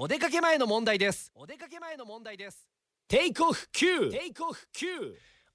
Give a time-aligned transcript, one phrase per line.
[0.00, 1.32] お出かけ前の問題です。
[1.34, 2.68] お出かけ前の問題です。
[3.08, 4.86] テイクオフ9テイクオフ9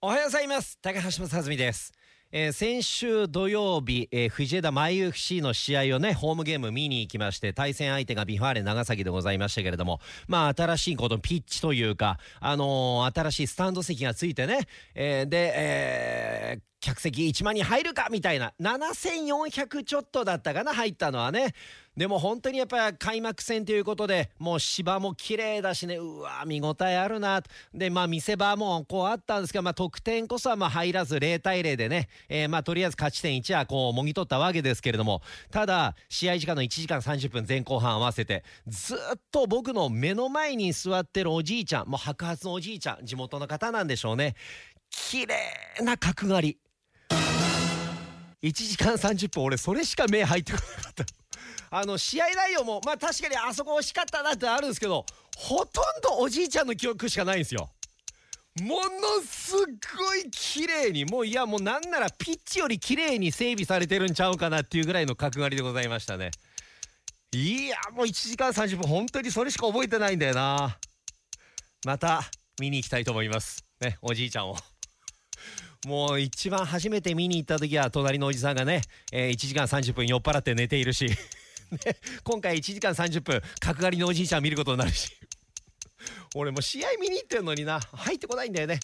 [0.01, 0.77] おはようございます。
[0.81, 1.93] 高橋正澄です。
[2.29, 18.53] えー、先週土曜日、えー、藤枝マイ FC の試合をねホームゲーム見に行きまして対戦相手が V・ファーレン長崎でございましたけれどもまあ新しいことピッチというかあのー、新しいスタンド席がついてね、えー、で、えー、客席1万人入るかみたいな。
[18.59, 21.53] 7400ちょっとだったかな入ったのはね。
[21.95, 25.95] でも本当にやっぱり開幕戦ということでもう芝も綺麗だしね。
[25.95, 27.41] うわ見応えあるな。
[27.73, 35.21] でまあ見せ場もこうあったんですけど、まあ、得点こそはまあ入らず0対0でね、えー、まあとりあえず勝ち点1はこうもぎ取ったわけですけれども。
[35.51, 38.97] ただ試合時間の1時間30分前後半合わせてずっ
[39.31, 44.35] と僕の目の前に座ってるおじいちゃんもう白髪のおじいちゃん地元の方なんでしょうね。
[44.89, 45.35] 綺麗
[45.81, 46.62] な角刈り。
[48.43, 49.43] 1時間30分。
[49.43, 51.05] 俺それしか目入ってこなかった。
[51.77, 55.03] あの試合内容もまあ確かにあそこ惜しかったなってあるんですけど
[55.35, 57.71] ほとんどおじいちゃんの記憶しかないんですよ。
[58.61, 66.29] ものすごい綺麗にもういやもうなんならピッチより綺麗に整備されてるんちゃうかなっていうぐらいの角刈りでございましたね。
[67.31, 68.87] いやもう1時間30分。
[68.87, 70.77] 本当にそれしか覚えてないんだよな。
[71.85, 73.65] また見に行きたいと思います。
[73.81, 74.72] ねおじいちゃんを。
[75.85, 78.81] もう一番初めて見に行った時は隣のおじさんがね、
[79.11, 81.07] えー、1時間30分酔っ払って寝ているし
[81.85, 85.09] ね、今回1時間30分角刈りのおじいちゃん見ることになるし。
[86.35, 87.79] 俺も試合見に行ってるのにな。
[87.79, 88.79] 入ってこないんだよね。